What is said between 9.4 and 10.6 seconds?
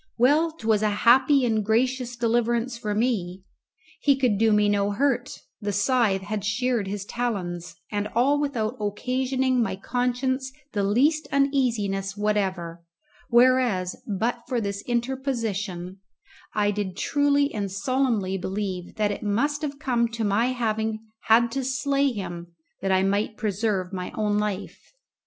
my conscience